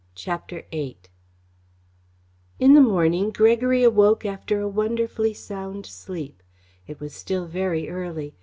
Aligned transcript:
CHAPTER 0.15 0.63
VIII 0.71 0.97
In 2.57 2.73
the 2.73 2.81
morning 2.81 3.29
Gregory 3.29 3.83
awoke 3.83 4.25
after 4.25 4.59
a 4.59 4.67
wonderfully 4.67 5.35
sound 5.35 5.85
sleep. 5.85 6.41
It 6.87 6.99
was 6.99 7.13
still 7.13 7.45
very 7.45 7.87
early. 7.87 8.33